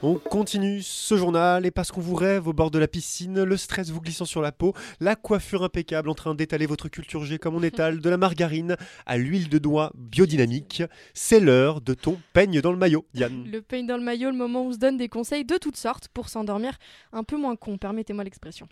On 0.00 0.14
continue 0.14 0.80
ce 0.80 1.14
journal 1.18 1.66
et 1.66 1.70
parce 1.70 1.92
qu'on 1.92 2.00
vous 2.00 2.14
rêve 2.14 2.48
au 2.48 2.54
bord 2.54 2.70
de 2.70 2.78
la 2.78 2.88
piscine, 2.88 3.42
le 3.42 3.56
stress 3.58 3.90
vous 3.90 4.00
glissant 4.00 4.24
sur 4.24 4.40
la 4.40 4.50
peau, 4.50 4.72
la 4.98 5.14
coiffure 5.14 5.62
impeccable 5.62 6.08
en 6.08 6.14
train 6.14 6.34
d'étaler 6.34 6.64
votre 6.64 6.88
culture 6.88 7.22
G 7.26 7.38
comme 7.38 7.54
on 7.54 7.62
étale 7.62 8.00
de 8.00 8.08
la 8.08 8.16
margarine 8.16 8.76
à 9.04 9.18
l'huile 9.18 9.50
de 9.50 9.58
doigt 9.58 9.92
biodynamique, 9.94 10.84
c'est 11.12 11.40
l'heure 11.40 11.82
de 11.82 11.92
ton 11.92 12.18
peigne 12.32 12.62
dans 12.62 12.72
le 12.72 12.78
maillot, 12.78 13.04
Diane. 13.12 13.44
Le 13.52 13.60
peigne 13.60 13.86
dans 13.86 13.98
le 13.98 14.02
maillot, 14.04 14.30
le 14.30 14.36
moment 14.38 14.62
où 14.62 14.68
on 14.68 14.72
se 14.72 14.78
donne 14.78 14.96
des 14.96 15.10
conseils 15.10 15.44
de 15.44 15.58
toutes 15.58 15.76
sortes 15.76 16.08
pour 16.08 16.30
s'endormir 16.30 16.78
un 17.12 17.24
peu 17.24 17.36
moins 17.36 17.56
con, 17.56 17.76
permettez-moi 17.76 18.24
l'expression. 18.24 18.68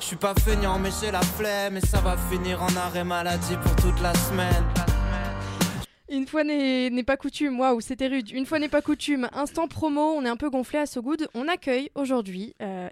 Je 0.00 0.04
suis 0.04 0.16
pas 0.16 0.34
feignant 0.34 0.78
mais 0.78 0.90
j'ai 1.00 1.10
la 1.10 1.22
flemme 1.22 1.76
et 1.76 1.80
ça 1.80 2.00
va 2.00 2.16
finir 2.30 2.62
en 2.62 2.74
arrêt 2.76 3.04
maladie 3.04 3.56
pour 3.62 3.76
toute 3.76 4.00
la 4.00 4.14
semaine. 4.14 4.64
Une 6.08 6.28
fois 6.28 6.44
n'est 6.44 7.02
pas 7.02 7.16
coutume, 7.16 7.58
waouh, 7.58 7.80
c'était 7.80 8.06
rude. 8.06 8.30
Une 8.30 8.46
fois 8.46 8.60
n'est 8.60 8.68
pas 8.68 8.80
coutume, 8.80 9.28
instant 9.32 9.66
promo, 9.66 10.14
on 10.16 10.24
est 10.24 10.28
un 10.28 10.36
peu 10.36 10.50
gonflé 10.50 10.78
à 10.78 10.86
So 10.86 11.02
Good. 11.02 11.28
On 11.34 11.48
accueille 11.48 11.90
aujourd'hui 11.96 12.54
euh, 12.62 12.88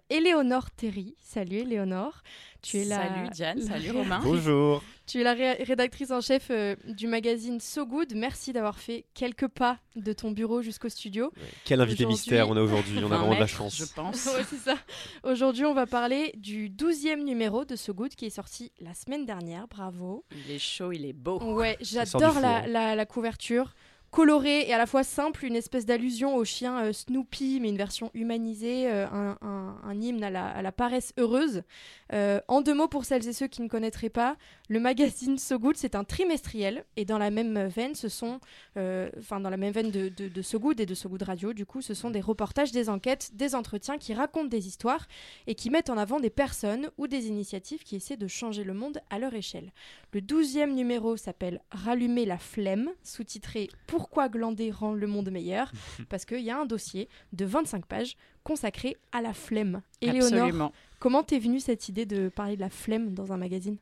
Terry. 0.76 1.14
Salut 1.21 1.59
Éléonore. 1.59 2.23
Tu 2.64 2.78
es 2.78 2.85
la... 2.85 2.97
Salut 2.97 3.28
Diane, 3.30 3.61
salut 3.61 3.90
Romain. 3.90 4.21
Bonjour. 4.25 4.83
Tu 5.06 5.21
es 5.21 5.23
la 5.23 5.35
ré- 5.35 5.62
rédactrice 5.64 6.11
en 6.11 6.23
chef 6.23 6.47
euh, 6.50 6.76
du 6.87 7.06
magazine 7.06 7.61
So 7.61 7.85
Good. 7.85 8.14
Merci 8.14 8.54
d'avoir 8.54 8.78
fait 8.78 9.04
quelques 9.12 9.49
pas 9.49 9.78
de 9.97 10.14
ton 10.14 10.30
bureau 10.30 10.62
jusqu'au 10.62 10.88
studio. 10.88 11.30
Quel 11.66 11.83
invité 11.83 12.06
mystère 12.06 12.49
on 12.49 12.56
a 12.56 12.62
aujourd'hui, 12.62 12.97
on 13.00 13.06
a 13.06 13.09
20 13.09 13.16
vraiment 13.18 13.35
de 13.35 13.40
la 13.40 13.47
chance. 13.47 13.76
Je 13.76 13.85
pense. 13.85 14.25
Ouais, 14.35 14.44
c'est 14.49 14.56
ça. 14.56 14.76
Aujourd'hui, 15.23 15.66
on 15.66 15.75
va 15.75 15.87
parler 15.87 16.33
du 16.38 16.71
12e 16.71 17.23
numéro 17.23 17.66
de 17.66 17.76
So 17.76 17.92
Good 17.92 18.14
qui 18.14 18.25
est 18.26 18.30
sorti 18.30 18.73
la 18.80 18.94
semaine 18.94 19.26
dernière. 19.26 19.68
Bravo. 19.68 20.25
Il 20.49 20.54
est 20.54 20.59
chaud, 20.59 20.90
il 20.92 21.04
est 21.04 21.12
beau. 21.12 21.38
Ouais, 21.42 21.76
j'adore 21.83 22.40
la 22.40 23.04
couverture. 23.06 23.75
Colorée 24.14 24.68
et 24.68 24.73
à 24.73 24.78
la 24.78 24.87
fois 24.87 25.02
simple, 25.02 25.44
une 25.44 25.56
espèce 25.56 25.87
d'allusion 25.87 26.37
au 26.37 26.44
chien 26.44 26.85
euh, 26.85 26.92
Snoopy, 26.92 27.59
mais 27.61 27.68
une 27.68 27.76
version 27.76 28.12
humanisée, 28.14 28.88
euh, 28.88 29.06
un, 29.11 30.00
hymne 30.00 30.23
à 30.23 30.30
la, 30.30 30.47
à 30.47 30.62
la 30.62 30.71
paresse 30.71 31.12
heureuse. 31.18 31.64
Euh, 32.12 32.40
en 32.47 32.61
deux 32.61 32.75
mots, 32.75 32.87
pour 32.87 33.04
celles 33.04 33.26
et 33.26 33.33
ceux 33.33 33.49
qui 33.49 33.61
ne 33.61 33.68
connaîtraient 33.68 34.11
pas, 34.11 34.37
le 34.68 34.80
magazine 34.80 35.38
So 35.38 35.59
Good, 35.59 35.76
c'est 35.76 35.94
un 35.94 36.04
trimestriel. 36.04 36.85
Et 36.97 37.04
dans 37.04 37.18
la 37.18 37.30
même 37.30 37.66
veine, 37.66 37.94
ce 37.94 38.09
sont, 38.09 38.40
euh, 38.76 39.11
enfin, 39.18 39.40
dans 39.40 39.50
la 39.50 39.56
même 39.56 39.73
veine 39.73 39.90
de, 39.90 40.09
de, 40.09 40.28
de 40.28 40.42
So 40.42 40.59
Good 40.59 40.80
et 40.80 40.87
de 40.87 40.94
So 40.94 41.09
Good 41.09 41.23
Radio, 41.23 41.52
du 41.52 41.66
coup, 41.66 41.83
ce 41.83 41.92
sont 41.92 42.11
des 42.11 42.21
reportages, 42.21 42.73
des 42.73 42.88
enquêtes, 42.88 43.30
des 43.35 43.54
entretiens 43.54 43.99
qui 43.99 44.14
racontent 44.14 44.49
des 44.49 44.66
histoires 44.66 45.06
et 45.47 45.54
qui 45.54 45.71
mettent 45.71 45.90
en 45.90 45.99
avant 45.99 46.18
des 46.18 46.30
personnes 46.30 46.90
ou 46.97 47.06
des 47.06 47.26
initiatives 47.26 47.83
qui 47.83 47.97
essaient 47.97 48.16
de 48.16 48.26
changer 48.26 48.64
le 48.64 48.73
monde 48.73 49.00
à 49.11 49.18
leur 49.18 49.35
échelle. 49.35 49.73
Le 50.12 50.21
douzième 50.21 50.75
numéro 50.75 51.16
s'appelle 51.16 51.61
Rallumer 51.71 52.25
la 52.25 52.38
flemme, 52.38 52.90
sous-titré 53.02 53.68
Pourquoi 53.87 54.28
glander 54.28 54.71
rend 54.71 54.94
le 54.94 55.06
monde 55.06 55.30
meilleur? 55.30 55.73
Parce 56.09 56.25
qu'il 56.25 56.40
y 56.40 56.50
a 56.50 56.59
un 56.59 56.66
dossier 56.66 57.09
de 57.33 57.44
25 57.44 57.85
pages 57.85 58.16
consacré 58.44 58.97
à 59.12 59.21
la 59.21 59.35
flemme. 59.35 59.83
Éléonore, 60.00 60.73
comment 61.00 61.23
t'es 61.23 61.38
venue 61.38 61.61
cette 61.61 61.88
idée 61.88 62.06
de 62.06 62.28
parler 62.28 62.56
de 62.56 62.61
la 62.61 62.71
flemme 62.71 63.14
dans 63.14 63.33
un 63.33 63.37
magazine? 63.37 63.76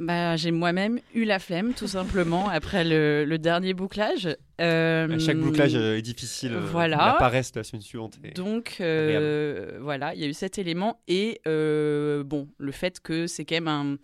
Bah, 0.00 0.34
j'ai 0.36 0.50
moi-même 0.50 0.98
eu 1.14 1.24
la 1.24 1.38
flemme, 1.38 1.74
tout 1.74 1.86
simplement, 1.86 2.48
après 2.48 2.84
le, 2.84 3.24
le 3.24 3.38
dernier 3.38 3.74
bouclage. 3.74 4.28
Euh, 4.60 5.18
Chaque 5.18 5.36
bouclage 5.38 5.74
euh, 5.74 5.96
est 5.98 6.02
difficile. 6.02 6.54
euh, 6.54 6.60
Voilà. 6.60 6.96
La 6.96 7.12
paresse 7.18 7.52
de 7.52 7.60
la 7.60 7.64
semaine 7.64 7.82
suivante. 7.82 8.18
est- 8.24 8.34
Donc, 8.34 8.78
euh, 8.80 9.78
voilà, 9.80 10.14
il 10.14 10.20
y 10.20 10.24
a 10.24 10.26
eu 10.26 10.32
cet 10.32 10.58
élément. 10.58 11.00
Et 11.06 11.40
euh, 11.46 12.24
bon, 12.24 12.48
le 12.58 12.72
fait 12.72 13.00
que 13.00 13.26
c'est 13.26 13.44
quand 13.44 13.56
même 13.56 13.68
un 13.68 13.96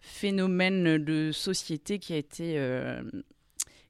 phénomène 0.00 0.98
de 0.98 1.30
société 1.32 1.98
qui 1.98 2.12
a 2.12 2.16
été 2.16 2.54
euh, 2.58 3.02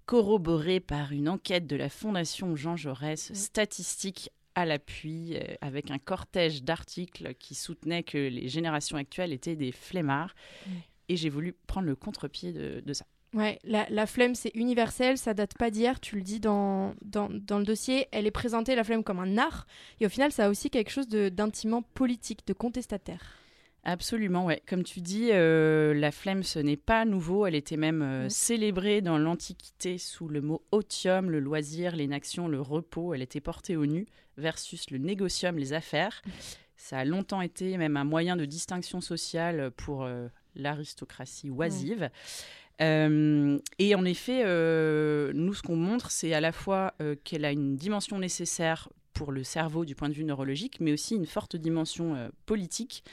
corroboré 0.06 0.80
par 0.80 1.12
une 1.12 1.28
enquête 1.28 1.66
de 1.66 1.76
la 1.76 1.88
Fondation 1.88 2.56
Jean 2.56 2.76
Jaurès, 2.76 3.32
statistique 3.32 4.30
à 4.54 4.66
l'appui, 4.66 5.36
euh, 5.36 5.54
avec 5.62 5.90
un 5.90 5.98
cortège 5.98 6.62
d'articles 6.62 7.32
qui 7.38 7.54
soutenaient 7.54 8.02
que 8.02 8.18
les 8.18 8.48
générations 8.48 8.98
actuelles 8.98 9.32
étaient 9.32 9.56
des 9.56 9.72
flemmards. 9.72 10.34
Et 11.08 11.16
j'ai 11.16 11.28
voulu 11.28 11.54
prendre 11.66 11.86
le 11.86 11.96
contre-pied 11.96 12.52
de, 12.52 12.80
de 12.80 12.92
ça. 12.92 13.04
Ouais, 13.34 13.58
la, 13.64 13.86
la 13.88 14.06
flemme, 14.06 14.34
c'est 14.34 14.50
universel, 14.54 15.16
ça 15.16 15.32
date 15.32 15.56
pas 15.56 15.70
d'hier, 15.70 16.00
tu 16.00 16.16
le 16.16 16.22
dis 16.22 16.38
dans, 16.38 16.94
dans, 17.00 17.30
dans 17.30 17.58
le 17.58 17.64
dossier. 17.64 18.06
Elle 18.12 18.26
est 18.26 18.30
présentée, 18.30 18.74
la 18.74 18.84
flemme, 18.84 19.02
comme 19.02 19.20
un 19.20 19.38
art. 19.38 19.66
Et 20.00 20.06
au 20.06 20.10
final, 20.10 20.32
ça 20.32 20.46
a 20.46 20.48
aussi 20.50 20.68
quelque 20.68 20.90
chose 20.90 21.08
d'intimement 21.08 21.80
politique, 21.82 22.46
de 22.46 22.52
contestataire. 22.52 23.38
Absolument, 23.84 24.44
ouais. 24.44 24.62
Comme 24.68 24.84
tu 24.84 25.00
dis, 25.00 25.30
euh, 25.32 25.92
la 25.94 26.12
flemme, 26.12 26.42
ce 26.42 26.58
n'est 26.58 26.76
pas 26.76 27.04
nouveau. 27.04 27.46
Elle 27.46 27.54
était 27.54 27.78
même 27.78 28.02
euh, 28.02 28.28
célébrée 28.28 29.00
dans 29.00 29.18
l'Antiquité 29.18 29.98
sous 29.98 30.28
le 30.28 30.40
mot 30.40 30.62
otium, 30.70 31.30
le 31.30 31.40
loisir, 31.40 31.96
l'inaction, 31.96 32.48
le 32.48 32.60
repos. 32.60 33.14
Elle 33.14 33.22
était 33.22 33.40
portée 33.40 33.76
au 33.76 33.86
nu 33.86 34.06
versus 34.36 34.90
le 34.90 34.98
négocium, 34.98 35.58
les 35.58 35.72
affaires. 35.72 36.22
Ça 36.76 36.98
a 36.98 37.04
longtemps 37.04 37.40
été 37.40 37.76
même 37.76 37.96
un 37.96 38.04
moyen 38.04 38.36
de 38.36 38.44
distinction 38.44 39.00
sociale 39.00 39.70
pour 39.72 40.04
euh, 40.04 40.28
l'aristocratie 40.54 41.50
oisive. 41.50 42.10
Euh, 42.80 43.58
et 43.78 43.94
en 43.94 44.04
effet, 44.04 44.42
euh, 44.44 45.32
nous, 45.34 45.54
ce 45.54 45.62
qu'on 45.62 45.76
montre, 45.76 46.10
c'est 46.10 46.32
à 46.32 46.40
la 46.40 46.52
fois 46.52 46.94
euh, 47.00 47.14
qu'elle 47.22 47.44
a 47.44 47.52
une 47.52 47.76
dimension 47.76 48.18
nécessaire 48.18 48.88
pour 49.12 49.30
le 49.30 49.44
cerveau 49.44 49.84
du 49.84 49.94
point 49.94 50.08
de 50.08 50.14
vue 50.14 50.24
neurologique, 50.24 50.78
mais 50.80 50.92
aussi 50.92 51.14
une 51.14 51.26
forte 51.26 51.54
dimension 51.54 52.30
politique. 52.46 53.04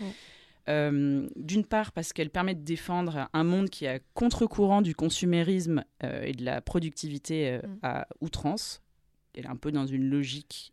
Euh, 0.70 1.28
D'une 1.36 1.66
part, 1.66 1.92
parce 1.92 2.14
qu'elle 2.14 2.30
permet 2.30 2.54
de 2.54 2.64
défendre 2.64 3.28
un 3.34 3.44
monde 3.44 3.70
qui 3.70 3.86
est 3.86 3.96
à 3.96 4.00
contre-courant 4.14 4.82
du 4.82 4.94
consumérisme 4.94 5.84
euh, 6.04 6.24
et 6.24 6.34
de 6.34 6.46
la 6.46 6.62
productivité 6.62 7.50
euh, 7.50 7.62
à 7.82 8.08
outrance. 8.22 8.82
Elle 9.34 9.46
est 9.46 9.50
un 9.50 9.56
peu 9.56 9.72
dans 9.72 9.88
une 9.88 10.10
logique 10.10 10.72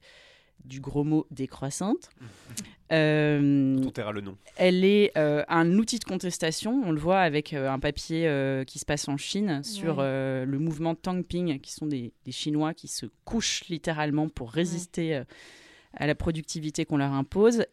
du 0.64 0.80
gros 0.80 1.04
mot 1.04 1.26
décroissante. 1.30 2.10
Euh, 2.92 3.76
On 3.84 3.90
taira 3.90 4.12
le 4.12 4.20
nom. 4.20 4.36
elle 4.56 4.84
est 4.84 5.10
euh, 5.18 5.42
un 5.48 5.72
outil 5.76 5.98
de 5.98 6.04
contestation. 6.04 6.82
On 6.84 6.92
le 6.92 7.00
voit 7.00 7.18
avec 7.18 7.52
euh, 7.52 7.68
un 7.68 7.80
papier 7.80 8.28
euh, 8.28 8.62
qui 8.62 8.78
se 8.78 8.84
passe 8.84 9.08
en 9.08 9.16
Chine 9.16 9.64
sur 9.64 9.98
Ouais. 9.98 10.04
euh, 10.04 10.44
le 10.44 10.58
mouvement 10.60 10.94
Tangping, 10.94 11.58
qui 11.58 11.72
sont 11.72 11.86
des, 11.86 12.12
des 12.24 12.30
Chinois 12.30 12.74
qui 12.74 12.86
se 12.86 13.06
couchent 13.24 13.64
littéralement 13.68 14.28
pour 14.28 14.52
résister 14.52 15.16
euh, 15.16 15.24
à 15.94 16.06
la 16.06 16.14
productivité 16.14 16.84
qu'on 16.84 16.98
leur 16.98 17.12
impose. 17.12 17.64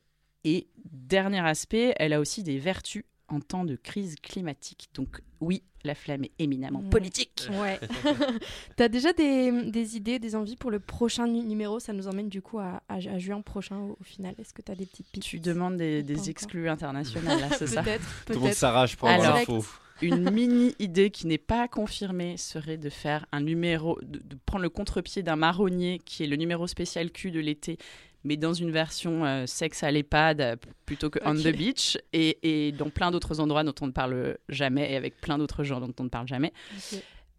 Et 0.45 0.65
dernier 0.91 1.41
aspect, 1.45 1.93
elle 1.97 2.13
a 2.13 2.19
aussi 2.19 2.41
des 2.41 2.57
vertus 2.57 3.03
en 3.27 3.39
temps 3.39 3.65
de 3.65 3.75
crise 3.75 4.15
climatique. 4.21 4.89
Donc 4.95 5.21
oui, 5.41 5.61
la 5.83 5.95
flamme 5.95 6.23
est 6.23 6.31
éminemment 6.39 6.79
Ouais. 6.79 6.89
politique. 6.89 7.47
Ouais. 7.51 7.79
T'as 8.75 8.87
déjà 8.87 9.13
des, 9.13 9.69
des 9.69 9.97
idées, 9.97 10.19
des 10.19 10.35
envies 10.35 10.55
pour 10.55 10.71
le 10.71 10.79
prochain 10.79 11.27
nu- 11.27 11.43
numéro? 11.43 11.79
Ça 11.79 11.93
nous 11.93 12.07
emmène 12.07 12.29
du 12.29 12.41
coup 12.41 12.59
à, 12.59 12.81
à, 12.89 12.95
à 12.95 13.17
juin 13.19 13.41
prochain 13.41 13.77
au, 13.77 13.97
au 13.99 14.03
final. 14.03 14.33
Est-ce 14.39 14.53
que 14.53 14.61
t'as 14.61 14.75
des 14.75 14.85
petites 14.85 15.07
pistes? 15.11 15.25
Tu 15.27 15.39
demandes 15.39 15.77
des, 15.77 16.29
exclus 16.29 16.69
internationaux, 16.69 17.27
là, 17.27 17.49
c'est 17.57 17.67
ça? 17.67 17.83
Peut-être, 17.83 18.03
Tout 18.25 18.33
le 18.33 18.35
monde 18.39 18.43
peut-être. 18.47 18.57
s'arrache 18.57 18.95
pour 18.95 19.09
avoir 19.09 19.35
Alors, 19.35 19.37
l'info. 19.39 19.65
une 20.01 20.29
mini 20.31 20.73
idée 20.79 21.09
qui 21.11 21.27
n'est 21.27 21.37
pas 21.37 21.67
confirmée 21.67 22.37
serait 22.37 22.77
de 22.77 22.89
faire 22.89 23.25
un 23.31 23.41
numéro, 23.41 23.99
de, 24.01 24.19
de 24.19 24.37
prendre 24.45 24.63
le 24.63 24.69
contre-pied 24.69 25.21
d'un 25.23 25.35
marronnier 25.35 25.99
qui 26.05 26.23
est 26.23 26.27
le 26.27 26.35
numéro 26.37 26.65
spécial 26.67 27.11
Q 27.11 27.31
de 27.31 27.39
l'été, 27.39 27.77
mais 28.23 28.37
dans 28.37 28.53
une 28.53 28.71
version 28.71 29.25
euh, 29.25 29.45
sexe 29.45 29.83
à 29.83 29.91
l'EHPAD 29.91 30.41
euh, 30.41 30.55
plutôt 30.85 31.09
que 31.09 31.19
on 31.25 31.33
the 31.35 31.55
beach 31.55 31.97
et, 32.13 32.67
et 32.67 32.71
dans 32.71 32.89
plein 32.89 33.11
d'autres 33.11 33.39
endroits 33.39 33.63
dont 33.63 33.75
on 33.81 33.87
ne 33.87 33.91
parle 33.91 34.37
jamais 34.49 34.91
et 34.91 34.95
avec 34.95 35.19
plein 35.21 35.37
d'autres 35.37 35.63
gens 35.63 35.79
dont 35.79 35.93
on 35.99 36.03
ne 36.03 36.09
parle 36.09 36.27
jamais. 36.27 36.53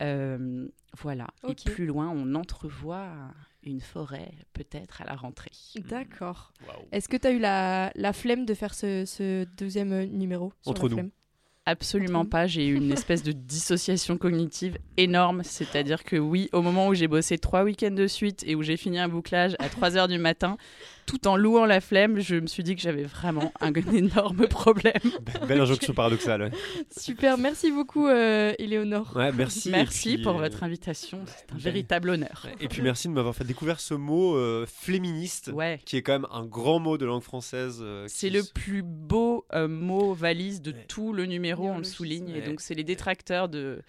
Euh, 0.03 0.69
voilà. 1.01 1.29
Ok. 1.43 1.67
Et 1.67 1.71
plus 1.71 1.87
loin, 1.87 2.11
on 2.11 2.35
entrevoit 2.35 3.09
une 3.63 3.81
forêt 3.81 4.31
peut-être 4.53 5.01
à 5.01 5.05
la 5.05 5.15
rentrée. 5.15 5.51
D'accord. 5.89 6.53
Est-ce 6.93 7.09
que 7.09 7.17
t'as 7.17 7.33
eu 7.33 7.39
la, 7.39 7.91
la 7.95 8.13
flemme 8.13 8.45
de 8.45 8.55
faire 8.55 8.75
ce, 8.75 9.05
ce 9.07 9.45
deuxième 9.57 10.05
numéro 10.05 10.53
sur 10.63 10.71
Entre 10.73 10.83
la 10.85 10.89
nous. 10.89 10.95
flemme? 10.97 11.11
Absolument 11.67 12.27
pas. 12.27 12.47
J'ai 12.47 12.67
eu 12.67 12.75
une 12.75 12.93
espèce 12.93 13.23
de 13.23 13.33
dissociation 13.33 14.19
cognitive 14.19 14.77
énorme. 14.99 15.43
C'est-à-dire 15.45 16.05
que 16.05 16.17
oui, 16.17 16.51
au 16.53 16.61
moment 16.61 16.89
où 16.89 16.95
j'ai 16.95 17.09
bossé 17.09 17.39
trois 17.39 17.65
week-ends 17.65 17.91
de 17.91 18.07
suite 18.07 18.45
et 18.47 18.55
où 18.55 18.63
j'ai 18.63 18.77
fini 18.77 18.99
un 18.99 19.09
bouclage 19.09 19.57
à 19.59 19.71
3 19.71 19.97
heures 19.97 20.09
du 20.09 20.19
matin, 20.19 20.59
tout 21.07 21.27
en 21.29 21.37
louant 21.37 21.67
la 21.67 21.81
flemme, 21.81 22.21
je 22.21 22.37
me 22.37 22.47
suis 22.47 22.63
dit 22.63 22.75
que 22.77 22.83
j'avais 22.83 23.05
vraiment 23.05 23.53
un 23.61 23.73
énorme 23.93 24.47
problème. 24.49 24.93
Belle 25.47 25.61
injonction 25.61 25.93
paradoxale. 25.95 26.43
ouais. 26.43 26.51
Super, 26.97 27.39
merci 27.39 27.71
beaucoup, 27.71 28.07
euh, 28.07 28.53
Éléonore. 28.59 29.13
Ouais, 29.17 29.33
merci. 29.33 29.71
Merci 29.71 30.15
puis, 30.15 30.23
pour 30.23 30.37
euh, 30.37 30.39
votre 30.41 30.63
invitation. 30.63 31.21
C'est 31.27 31.51
un 31.53 31.55
ben, 31.57 31.61
véritable 31.61 32.11
honneur. 32.11 32.47
Et 32.61 32.69
puis 32.69 32.83
merci 32.83 33.09
de 33.09 33.13
m'avoir 33.13 33.35
fait 33.35 33.45
découvrir 33.45 33.81
ce 33.81 33.95
mot 33.95 34.37
euh, 34.37 34.67
féministe, 34.67 35.51
Ouais. 35.55 35.81
qui 35.85 35.97
est 35.97 36.03
quand 36.03 36.13
même 36.13 36.27
un 36.33 36.45
grand 36.45 36.79
mot 36.79 36.99
de 36.99 37.05
langue 37.07 37.23
française. 37.23 37.79
euh, 37.83 38.05
C'est 38.09 38.31
le 38.31 38.43
plus 38.55 38.83
beau 38.83 39.45
euh, 39.53 39.69
mot 39.69 40.15
valise 40.15 40.63
de 40.63 40.73
tout 40.89 41.13
le 41.13 41.27
numéro, 41.27 41.69
on 41.69 41.79
le 41.79 41.85
souligne. 41.85 42.31
Et 42.31 42.41
donc, 42.41 42.61
c'est 42.61 42.75
les 42.75 42.85
détracteurs 42.85 43.49
de, 43.49 43.81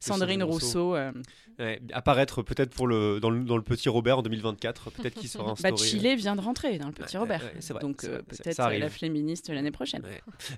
Sandrine 0.00 0.42
Rousseau. 0.42 0.96
euh, 0.96 1.12
Ouais, 1.58 1.78
apparaître 1.92 2.40
peut-être 2.42 2.70
pour 2.70 2.86
le 2.86 3.20
dans, 3.20 3.28
le 3.28 3.44
dans 3.44 3.58
le 3.58 3.62
petit 3.62 3.90
Robert 3.90 4.18
en 4.20 4.22
2024, 4.22 4.90
peut-être 4.92 5.14
qu'il 5.14 5.28
sera 5.28 5.50
instauré. 5.52 5.72
Bah, 5.72 5.76
Chile 5.76 6.16
vient 6.16 6.34
de 6.34 6.40
rentrer 6.40 6.78
dans 6.78 6.86
le 6.86 6.92
Petit 6.94 7.16
Ouais, 7.18 7.20
Robert. 7.20 7.40
vrai, 7.40 7.80
Donc 7.82 8.04
euh, 8.04 8.22
peut-être 8.22 8.56
la 8.78 8.88
féministe 8.88 9.50
l'année 9.50 9.70
prochaine. 9.70 10.02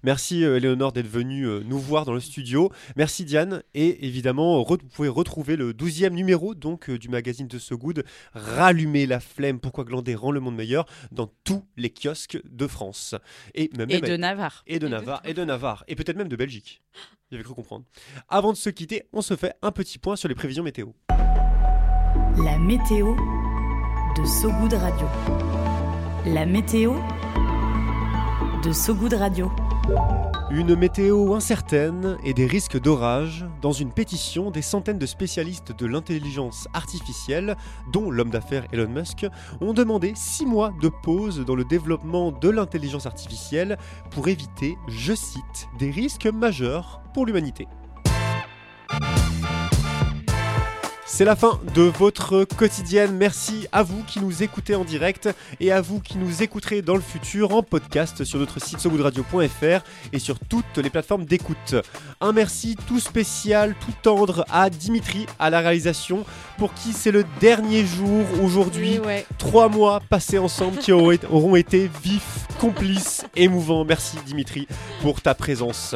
Merci 0.04 0.44
euh, 0.44 0.60
Léonore 0.60 0.92
d'être 0.92 1.08
venue 1.08 1.44
nous 1.64 1.78
voir 1.80 2.04
dans 2.04 2.12
le 2.14 2.20
studio. 2.20 2.70
Merci 2.94 3.24
Diane. 3.24 3.64
Et 3.74 4.06
évidemment, 4.06 4.62
vous 4.62 4.76
pouvez 4.94 5.08
retrouver 5.08 5.56
le 5.56 5.72
12e 5.72 6.10
numéro 6.10 6.54
donc 6.54 6.88
du 6.88 7.08
magazine 7.08 7.48
de 7.48 7.58
So 7.58 7.76
Good, 7.76 8.04
Rallumer 8.34 9.06
la 9.06 9.18
flemme, 9.18 9.58
pourquoi 9.58 9.82
glander 9.82 10.14
rend 10.14 10.30
le 10.30 10.38
monde 10.38 10.54
meilleur, 10.54 10.86
dans 11.10 11.28
tous 11.42 11.64
les 11.76 11.90
kiosques 11.90 12.38
de 12.44 12.66
France. 12.68 13.16
Et, 13.56 13.70
même 13.76 13.90
Et 13.90 14.00
même- 14.00 14.08
de 14.10 14.16
Navarre. 14.16 14.62
Et 14.68 14.78
de 14.78 14.86
Navarre. 14.86 15.20
Et 15.24 15.34
de 15.34 15.42
Navarre. 15.44 15.82
Et 15.88 15.96
peut-être 15.96 16.16
même 16.16 16.28
de 16.28 16.36
Belgique. 16.36 16.80
J'avais 17.32 17.44
cru 17.44 17.54
comprendre. 17.54 17.86
Avant 18.28 18.52
de 18.52 18.58
se 18.58 18.68
quitter, 18.68 19.08
on 19.14 19.22
se 19.22 19.36
fait 19.36 19.54
un 19.62 19.72
petit 19.72 19.98
point 19.98 20.16
sur 20.16 20.28
les 20.28 20.34
prévisions 20.34 20.62
météo. 20.62 20.88
La 21.08 22.58
météo 22.58 23.16
de 24.18 24.24
Sogoud 24.26 24.74
Radio. 24.74 25.06
La 26.26 26.44
météo 26.44 26.92
de 28.62 28.70
Sogoud 28.70 29.14
Radio. 29.14 29.50
Une 30.50 30.76
météo 30.76 31.34
incertaine 31.34 32.18
et 32.24 32.34
des 32.34 32.46
risques 32.46 32.78
d'orage. 32.78 33.46
Dans 33.62 33.72
une 33.72 33.90
pétition, 33.90 34.50
des 34.50 34.62
centaines 34.62 34.98
de 34.98 35.06
spécialistes 35.06 35.76
de 35.76 35.86
l'intelligence 35.86 36.68
artificielle, 36.74 37.56
dont 37.92 38.10
l'homme 38.10 38.30
d'affaires 38.30 38.66
Elon 38.72 38.88
Musk, 38.88 39.26
ont 39.60 39.72
demandé 39.72 40.12
six 40.14 40.44
mois 40.46 40.72
de 40.82 40.88
pause 40.88 41.44
dans 41.44 41.54
le 41.54 41.64
développement 41.64 42.32
de 42.32 42.50
l'intelligence 42.50 43.06
artificielle 43.06 43.78
pour 44.10 44.28
éviter, 44.28 44.76
je 44.88 45.14
cite, 45.14 45.68
des 45.78 45.90
risques 45.90 46.26
majeurs 46.26 47.00
pour 47.14 47.24
l'humanité. 47.24 47.66
C'est 51.14 51.26
la 51.26 51.36
fin 51.36 51.60
de 51.74 51.82
votre 51.82 52.44
quotidienne. 52.56 53.14
Merci 53.14 53.66
à 53.70 53.82
vous 53.82 54.02
qui 54.04 54.18
nous 54.18 54.42
écoutez 54.42 54.74
en 54.74 54.82
direct 54.82 55.28
et 55.60 55.70
à 55.70 55.82
vous 55.82 56.00
qui 56.00 56.16
nous 56.16 56.42
écouterez 56.42 56.80
dans 56.80 56.94
le 56.94 57.02
futur 57.02 57.54
en 57.54 57.62
podcast 57.62 58.24
sur 58.24 58.38
notre 58.38 58.58
site 58.64 58.80
sogoodradio.fr 58.80 59.84
et 60.14 60.18
sur 60.18 60.38
toutes 60.40 60.78
les 60.78 60.88
plateformes 60.88 61.26
d'écoute. 61.26 61.74
Un 62.22 62.32
merci 62.32 62.76
tout 62.88 62.98
spécial, 62.98 63.74
tout 63.84 63.92
tendre 64.02 64.46
à 64.50 64.70
Dimitri 64.70 65.26
à 65.38 65.50
la 65.50 65.60
réalisation 65.60 66.24
pour 66.56 66.72
qui 66.72 66.94
c'est 66.94 67.10
le 67.12 67.24
dernier 67.40 67.84
jour 67.84 68.24
aujourd'hui. 68.42 68.98
Ouais. 69.00 69.26
Trois 69.36 69.68
mois 69.68 70.00
passés 70.08 70.38
ensemble 70.38 70.78
qui 70.78 70.92
auront 70.92 71.56
été- 71.56 71.90
vifs, 72.02 72.46
complices, 72.58 73.26
émouvants. 73.36 73.84
Merci 73.84 74.16
Dimitri 74.24 74.66
pour 75.02 75.20
ta 75.20 75.34
présence. 75.34 75.94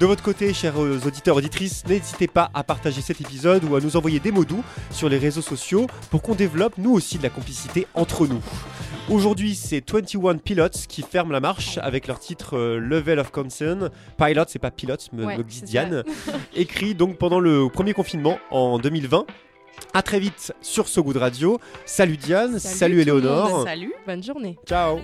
De 0.00 0.06
votre 0.06 0.22
côté, 0.22 0.54
chers 0.54 0.78
auditeurs, 0.78 1.36
auditrices, 1.36 1.84
n'hésitez 1.86 2.28
pas 2.28 2.50
à 2.54 2.64
partager 2.64 3.02
cet 3.02 3.20
épisode 3.20 3.62
ou 3.64 3.76
à 3.76 3.80
nous 3.80 3.96
envoyer 3.96 4.20
des 4.20 4.32
mots 4.32 4.44
doux 4.46 4.53
sur 4.90 5.08
les 5.08 5.18
réseaux 5.18 5.42
sociaux 5.42 5.86
pour 6.10 6.22
qu'on 6.22 6.34
développe 6.34 6.78
nous 6.78 6.92
aussi 6.92 7.18
de 7.18 7.22
la 7.22 7.30
complicité 7.30 7.86
entre 7.94 8.26
nous. 8.26 8.42
Aujourd'hui, 9.10 9.54
c'est 9.54 9.82
21 9.88 10.38
Pilots 10.38 10.68
qui 10.88 11.02
ferment 11.02 11.32
la 11.32 11.40
marche 11.40 11.78
avec 11.82 12.06
leur 12.06 12.18
titre 12.18 12.56
euh, 12.56 12.78
Level 12.78 13.18
of 13.18 13.30
Concern. 13.30 13.90
Pilot, 14.16 14.44
c'est 14.48 14.58
pas 14.58 14.70
Pilots, 14.70 14.96
me, 15.12 15.26
Ouais, 15.26 15.36
me 15.36 15.42
dit 15.42 15.56
c'est 15.58 15.66
Diane. 15.66 16.04
Écrit 16.56 16.94
donc 16.94 17.18
pendant 17.18 17.38
le 17.38 17.68
premier 17.68 17.92
confinement 17.92 18.38
en 18.50 18.78
2020. 18.78 19.26
À 19.92 20.02
très 20.02 20.20
vite 20.20 20.54
sur 20.62 20.88
So 20.88 21.02
Good 21.02 21.18
Radio. 21.18 21.60
Salut 21.84 22.16
Diane, 22.16 22.58
salut, 22.58 22.94
monde. 22.94 23.02
Éléonore. 23.02 23.64
Salut. 23.64 23.92
Bonne 24.06 24.22
journée. 24.22 24.56
Ciao. 24.66 25.00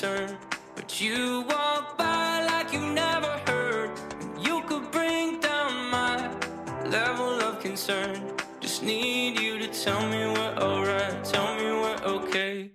Concern. 0.00 0.38
But 0.74 0.98
you 0.98 1.44
walk 1.48 1.98
by 1.98 2.46
like 2.46 2.72
you 2.72 2.80
never 2.80 3.32
heard. 3.46 3.90
You 4.40 4.62
could 4.62 4.90
bring 4.90 5.40
down 5.40 5.90
my 5.90 6.16
level 6.86 7.38
of 7.42 7.60
concern. 7.60 8.32
Just 8.60 8.82
need 8.82 9.38
you 9.38 9.58
to 9.58 9.68
tell 9.68 10.00
me 10.08 10.18
we're 10.18 10.56
alright. 10.56 11.22
Tell 11.22 11.54
me 11.56 11.64
we're 11.64 12.00
okay. 12.16 12.70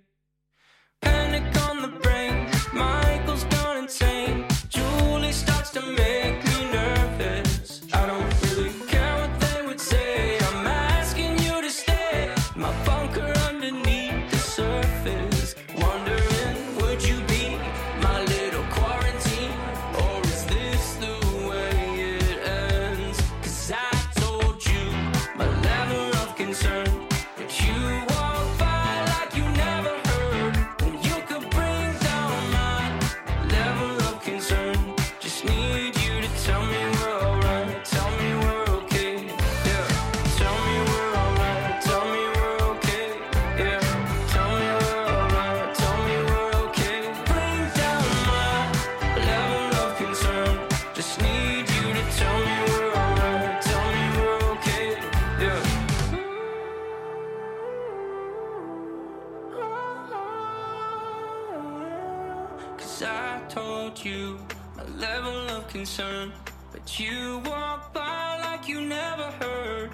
Concern. 65.76 66.32
But 66.72 66.98
you 66.98 67.42
walk 67.44 67.92
by 67.92 68.40
like 68.46 68.66
you 68.66 68.80
never 68.80 69.28
heard. 69.42 69.90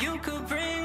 You 0.00 0.16
could 0.24 0.48
bring 0.48 0.75